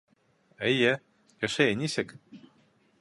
—Эйе, 0.69 0.93
ГШЭ 1.45 1.65
нисек? 1.83 2.09